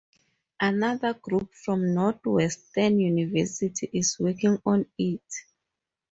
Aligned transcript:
Another 0.59 1.13
group 1.13 1.53
from 1.53 1.93
Northwestern 1.93 2.99
University 2.99 3.87
is 3.93 4.17
working 4.19 4.59
on 4.65 4.87
it. 4.97 5.21